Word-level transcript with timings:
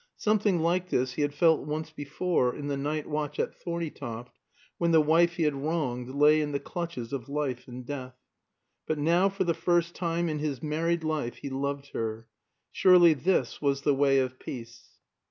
Something 0.15 0.61
like 0.61 0.89
this 0.89 1.13
he 1.13 1.21
had 1.21 1.31
felt 1.31 1.67
once 1.67 1.91
before, 1.91 2.55
in 2.55 2.69
the 2.69 2.75
night 2.75 3.07
watch 3.07 3.37
at 3.39 3.53
Thorneytoft, 3.53 4.39
when 4.79 4.89
the 4.89 4.99
wife 4.99 5.33
he 5.33 5.43
had 5.43 5.53
wronged 5.53 6.09
lay 6.09 6.41
in 6.41 6.53
the 6.53 6.59
clutches 6.59 7.13
of 7.13 7.29
life 7.29 7.67
and 7.67 7.85
death. 7.85 8.15
But 8.87 8.97
now, 8.97 9.29
for 9.29 9.43
the 9.43 9.53
first 9.53 9.93
time 9.93 10.27
in 10.27 10.39
his 10.39 10.63
married 10.63 11.03
life, 11.03 11.35
he 11.35 11.51
loved 11.51 11.89
her. 11.89 12.27
Surely 12.71 13.13
this 13.13 13.61
was 13.61 13.83
the 13.83 13.93
way 13.93 14.17
of 14.17 14.39
peace. 14.39 14.97